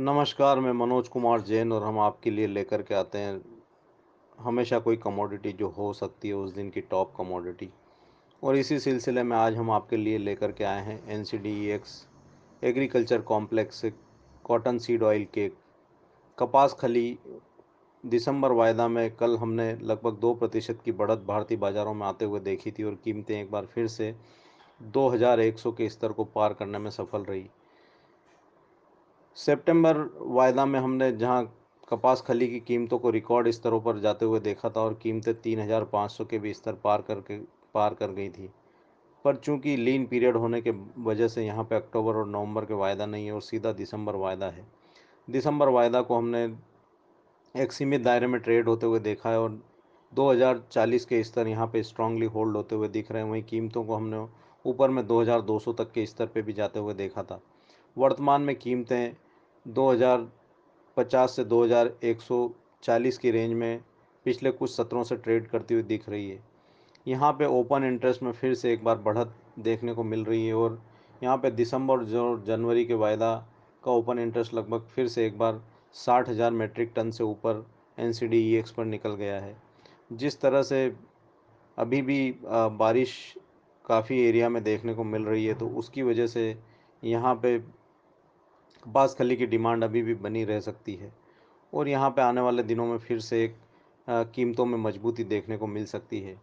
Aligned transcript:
नमस्कार, 0.00 0.58
मैं 0.60 0.72
मनोज 0.72 1.08
कुमार 1.08 1.40
जैन 1.40 1.72
और 1.72 1.82
हम 1.82 1.98
आपके 1.98 2.30
लिए 2.30 2.46
लेकर 2.46 2.82
के 2.82 2.94
आते 2.94 3.18
हैं। 3.18 3.40
हमेशा 4.38 4.78
कोई 4.78 4.96
कमोडिटी 4.96 5.52
जो 5.52 5.68
हो 5.68 5.92
सकती 5.92 6.28
है, 6.28 6.34
उस 6.34 6.54
दिन 6.54 6.70
की 6.70 6.80
टॉप 6.80 7.12
कमोडिटी 7.16 7.68
और 8.42 8.56
इसी 8.56 8.78
सिलसिले 8.80 9.22
में 9.22 9.36
आज 9.36 9.56
हम 9.56 9.70
आपके 9.70 9.96
लिए 9.96 10.18
लेकर 10.18 10.52
के 10.52 10.64
आए 10.64 10.84
हैं 10.84 10.98
N 11.08 11.24
C 11.24 11.38
D 11.38 11.52
X 11.70 11.92
agriculture 12.62 13.20
complex 13.22 13.84
cotton 14.44 14.78
seed 14.78 15.02
oil 15.02 15.26
cake 15.34 15.56
कपास 16.38 16.76
खली 16.80 17.18
दिसंबर 18.04 18.52
वायदा 18.52 18.88
में 18.88 19.10
कल 19.16 19.36
हमने 19.36 19.72
लगभग 19.74 20.18
दो 20.20 20.34
प्रतिशत 20.34 20.82
की 20.84 20.92
बढ़त 20.94 21.24
भारतीय 21.28 21.58
बाज़ारों 21.58 21.94
में 21.94 22.06
आते 22.06 22.24
हुए 22.24 22.40
देखी 22.40 22.70
थी 22.70 22.84
और 22.84 22.98
कीमतें 23.04 23.40
एक 23.40 23.50
बार 23.50 23.66
फिर 23.74 23.88
से 23.88 24.14
2100 24.80 25.72
के 25.72 25.88
स्तर 25.88 26.12
को 26.12 26.24
पार 26.24 26.54
करने 26.54 26.78
में 26.78 26.90
सफल 26.90 27.24
रही। 27.24 27.48
सितंबर 29.36 29.96
वायदा 30.20 30.64
में 30.66 30.78
हमने 30.80 31.10
जहाँ 31.12 31.42
कपास 31.88 32.20
खली 32.20 32.46
की 32.48 32.58
कीमतों 32.60 32.98
को 32.98 33.10
रिकॉर्ड 33.10 33.48
स्तरों 33.50 33.80
पर 33.80 33.98
जाते 33.98 34.24
हुए 34.24 34.40
देखा 34.40 34.68
था 34.70 34.80
और 34.80 34.94
कीमतें 35.02 35.34
तीन 35.34 35.60
हज़ार 35.60 35.84
पाँच 35.84 36.10
सौ 36.10 36.24
के 36.24 36.38
भी 36.38 36.52
स्तर 36.54 36.72
पार 36.74 37.02
करके, 37.02 37.36
पार 37.74 37.94
कर 37.94 38.10
गई 38.10 38.28
थी। 38.28 38.48
पर 39.24 39.36
चूँकि 39.36 39.76
लीन 39.76 40.04
पीरियड 40.06 40.36
होने 40.36 40.60
के 40.60 40.70
वजह 41.02 41.28
से 41.28 41.44
यहाँ 41.44 41.64
पे 41.64 41.76
अक्टूबर 41.76 42.16
और 42.16 42.28
नवंबर 42.28 42.64
के 42.64 42.74
वायदा 42.74 43.06
नहीं 43.06 43.26
है 43.26 43.32
और 43.32 43.42
सीधा 43.42 43.72
दिसंबर 43.72 44.16
वायदा 44.16 44.46
है। 44.46 44.66
दिसंबर 45.28 45.68
वायदा 45.68 46.02
को 46.02 46.16
हमने 46.16 46.44
एक 47.54 47.72
सीमित 47.72 48.02
दायरे 48.02 48.26
में 48.26 48.40
ट्रेड 48.40 48.68
होते 48.68 48.86
हुए 48.86 49.00
देखा 49.00 49.30
है 49.30 49.40
और 49.40 49.58
2040 50.12 51.04
के 51.04 51.22
स्तर 51.24 51.48
यहाँ 51.48 51.66
पे 51.66 51.82
स्ट्रांगली 51.82 52.26
होल्ड 52.26 52.56
होते 52.56 52.74
हुए 52.74 52.88
दिख 52.88 53.10
रहे 53.12 53.22
हैं। 53.22 53.30
वहीं 53.30 53.42
कीमतों 53.44 53.84
को 53.84 53.96
हमने 53.96 54.26
ऊपर 54.64 54.90
में 54.90 55.06
2200 55.06 55.72
तक 55.74 55.92
के 55.92 56.06
स्तर 56.06 56.26
पे 56.26 56.42
भी 56.42 56.52
जाते 56.52 56.78
हुए 56.78 56.94
देखा 56.94 57.22
था। 57.22 57.40
वर्तमान 57.96 58.42
में 58.42 58.54
कीमतें 58.56 59.12
2050 59.66 61.36
से 61.36 61.44
2140 61.46 63.18
की 63.18 63.30
रेंज 63.30 63.52
में 63.54 63.80
पिछले 64.26 64.50
कुछ 64.52 64.70
सत्रों 64.70 65.02
से 65.04 65.16
ट्रेड 65.16 65.46
करती 65.48 65.74
हुई 65.74 65.82
दिख 65.84 66.08
रही 66.08 66.28
है। 66.30 66.38
यहाँ 67.06 67.32
पे 67.32 67.46
ओपन 67.48 67.84
इंटरेस्ट 67.84 68.22
में 68.22 68.32
फिर 68.32 68.54
से 68.54 68.72
एक 68.72 68.84
बार 68.84 68.96
बढ़त 68.98 69.34
देखने 69.58 69.94
को 69.94 70.04
मिल 70.04 70.24
रही 70.24 70.46
है 70.46 70.54
और 70.54 70.80
यहाँ 71.22 71.36
पे 71.38 71.50
दिसंबर 71.50 72.04
जो 72.04 72.42
जनवरी 72.46 72.84
के 72.84 72.94
वायदा 72.94 73.34
का 73.84 73.92
ओपन 73.92 74.18
इंटरेस्ट 74.18 74.54
लगभग 74.54 74.86
फिर 74.94 75.08
से 75.08 75.26
एक 75.26 75.38
बार 75.38 75.60
साठ 75.94 76.28
हज़ार 76.28 76.50
मेट्रिक 76.52 76.92
टन 76.96 77.10
से 77.10 77.24
ऊपर 77.24 77.64
N 77.98 78.12
C 78.12 78.26
D 78.26 78.38
E 78.50 78.54
X 78.56 78.70
पर 78.70 78.84
निकल 78.84 79.14
गया 79.14 79.38
है। 79.40 79.56
जिस 80.12 80.40
तरह 80.40 80.62
से 80.62 80.84
अभी 81.78 82.00
भी 82.02 82.34
बारिश 82.44 83.12
काफ़ी 83.84 84.20
एरिया 84.22 84.48
में 84.48 84.62
देखने 84.64 84.94
को 84.94 85.04
मिल 85.04 85.24
रही 85.24 85.46
है 85.46 85.54
तो 85.54 85.68
उसकी 85.78 86.02
वजह 86.02 86.26
से 86.26 86.56
यहाँ 87.02 87.34
पे 87.42 87.56
कपास 88.82 89.14
खली 89.14 89.36
की 89.36 89.46
डिमांड 89.46 89.84
अभी 89.84 90.02
भी 90.02 90.14
बनी 90.16 90.44
रह 90.44 90.60
सकती 90.60 90.94
है। 90.94 91.12
और 91.72 91.88
यहाँ 91.88 92.10
पे 92.10 92.22
आने 92.22 92.40
वाले 92.40 92.62
दिनों 92.62 92.86
में 92.86 92.98
फिर 92.98 93.20
से 93.20 93.42
एक 93.44 93.56
कीमतों 94.34 94.64
में 94.66 94.78
मजबूती 94.80 95.24
देखने 95.26 95.56
को 95.56 95.66
मिल 95.66 95.84
सकती 95.86 96.20
है। 96.20 96.36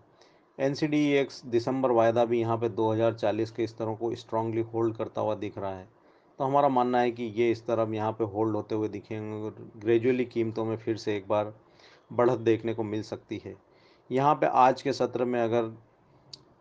एन 0.57 0.73
सी 0.73 0.87
डी 0.87 0.99
एक्स 1.13 1.43
दिसंबर 1.45 1.91
वायदा 1.91 2.25
भी 2.25 2.39
यहाँ 2.39 2.57
पे 2.57 2.69
2040 2.71 3.51
के 3.51 3.67
स्तरों 3.67 3.95
को 3.95 4.13
स्ट्रांगली 4.15 4.61
होल्ड 4.73 4.95
करता 4.97 5.21
हुआ 5.21 5.35
दिख 5.35 5.57
रहा 5.57 5.71
है। 5.71 5.87
तो 6.39 6.43
हमारा 6.43 6.69
मानना 6.69 6.99
है 6.99 7.11
कि 7.11 7.23
ये 7.37 7.49
इस 7.51 7.65
तरह 7.67 7.93
यहाँ 7.93 8.11
पे 8.11 8.23
होल्ड 8.25 8.55
होते 8.55 8.75
हुए 8.75 8.87
दिखेंगे 8.89 9.41
और 9.41 9.55
ग्रेजुअली 9.77 10.25
कीमतों 10.27 10.65
में 10.65 10.75
फिर 10.77 10.97
से 10.97 11.15
एक 11.17 11.27
बार 11.27 11.53
बढ़त 12.11 12.39
देखने 12.39 12.73
को 12.73 12.83
मिल 12.83 13.01
सकती 13.03 13.41
है। 13.45 13.55
यहाँ 14.09 14.35
पे 14.35 14.47
आज 14.57 14.81
के 14.81 14.93
सत्र 14.93 15.25
में 15.25 15.39
अगर 15.41 15.69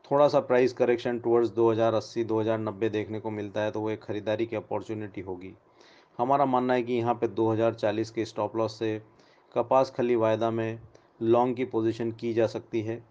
थोड़ा 0.04 0.26
सा 0.28 0.40
प्राइस 0.40 0.72
करेक्शन 0.72 1.18
टूवर्ड्स 1.18 1.50
2080 1.50 2.24
2090 2.24 2.88
देखने 2.90 3.20
को 3.20 3.30
मिलता 3.30 3.60
है 3.60 3.70
तो 3.70 3.80
वो 3.80 3.90
एक 3.90 4.02
ख़रीदारी 4.02 4.46
की 4.46 4.56
अपॉर्चुनिटी 4.56 5.20
होगी। 5.20 5.54
हमारा 6.18 6.44
मानना 6.46 6.74
है 6.74 6.82
कि 6.82 6.92
यहाँ 6.92 7.14
पे 7.14 7.28
2040 7.30 8.10
के 8.10 8.24
स्टॉप 8.24 8.56
लॉस 8.56 8.78
से 8.78 8.98
कपास 9.54 9.92
खली 9.96 10.14
वायदा 10.16 10.50
में 10.50 10.78
लॉन्ग 11.20 11.56
की 11.56 11.64
पोजीशन 11.66 12.12
की 12.12 12.32
जा 12.34 12.46
सकती 12.46 12.80
है। 12.82 13.02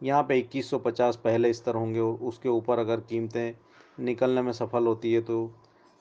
यहाँ 0.00 0.22
पे 0.22 0.40
2150 0.42 1.16
पहले 1.16 1.52
स्तर 1.52 1.74
होंगे 1.74 2.00
और 2.00 2.18
उसके 2.28 2.48
ऊपर 2.48 2.78
अगर 2.78 3.00
कीमतें 3.00 3.54
निकलने 4.00 4.42
में 4.42 4.52
सफल 4.52 4.86
होती 4.86 5.12
है 5.14 5.20
तो 5.22 5.50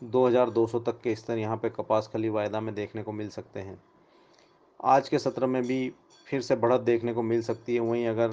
2200 0.02 0.84
तक 0.86 1.02
के 1.03 1.16
स्तर 1.16 1.38
यहाँ 1.38 1.58
पे 1.58 1.70
कपास 1.70 2.09
खली 2.14 2.30
वायदा 2.30 2.62
में 2.62 2.74
देखने 2.76 3.03
को 3.03 3.12
मिल 3.12 3.30
सकते 3.30 3.59
हैं। 3.59 3.81
आज 4.80 5.09
के 5.09 5.20
सत्र 5.20 5.46
में 5.46 5.62
भी 5.64 5.91
फिर 6.28 6.41
से 6.41 6.56
बढ़त 6.58 6.81
देखने 6.81 7.14
को 7.14 7.22
मिल 7.24 7.41
सकती 7.41 7.74
है। 7.74 7.80
वहीं 7.81 8.08
अगर 8.08 8.31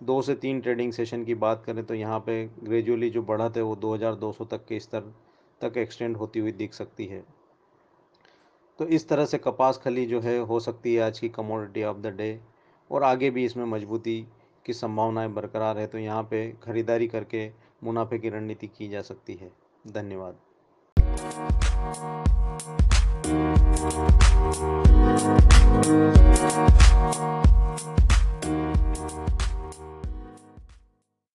दो 0.00 0.20
से 0.22 0.34
तीन 0.36 0.60
ट्रेडिंग 0.60 0.92
सेशन 0.92 1.24
की 1.24 1.34
बात 1.36 1.62
करें 1.66 1.84
तो 1.84 1.94
यहाँ 1.94 2.18
पे 2.20 2.44
ग्रेजुअली 2.64 3.10
जो 3.10 3.22
बढ़त 3.24 3.56
है 3.56 3.62
वो 3.62 3.76
2200 3.78 4.46
तक 4.50 4.66
के 4.68 4.80
स्तर 4.80 5.12
तक 5.60 5.76
एक्सटेंड 5.78 6.16
होती 6.16 6.40
हुई 6.40 6.52
दिख 6.54 6.74
सकती 6.74 7.06
है। 7.06 7.24
तो 8.78 8.86
इस 8.86 9.08
तरह 9.08 9.24
से 9.26 9.38
कपास 9.38 9.80
खली 9.84 10.04
जो 10.06 10.20
है 10.20 10.38
हो 10.38 10.58
सकती 10.60 10.94
है 10.94 11.02
आज 11.02 11.18
की 11.18 11.28
कमोडिटी 11.28 11.82
ऑफ़ 11.84 11.96
द 11.96 12.06
डे 12.16 12.38
और 12.90 13.02
आगे 13.02 13.30
भी 13.30 13.44
इसमें 13.44 13.64
मजबूती 13.64 14.20
की 14.66 14.72
संभावनाएँ 14.72 15.28
बरकरार 15.34 15.78
है 15.78 15.86
तो 15.86 15.98
यहाँ 15.98 16.22
पे 16.22 16.46
ख़रीदारी 16.62 17.08
करके 17.08 17.48
मुनाफे 17.84 18.18
की 18.18 18.28
रणनीति 18.28 18.66
की 18.68 18.88
जा 18.88 19.02
सकती 19.02 19.34
है। 19.34 19.50
धन्यवाद। 19.92 20.38